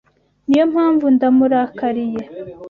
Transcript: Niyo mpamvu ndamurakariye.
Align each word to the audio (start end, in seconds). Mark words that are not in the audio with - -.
Niyo 0.47 0.63
mpamvu 0.71 1.05
ndamurakariye. 1.15 2.23